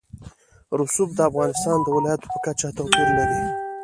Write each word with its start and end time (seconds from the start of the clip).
رسوب 0.79 1.09
د 1.15 1.19
افغانستان 1.29 1.77
د 1.83 1.87
ولایاتو 1.95 2.31
په 2.33 2.37
کچه 2.45 2.67
توپیر 2.77 3.07
لري. 3.17 3.41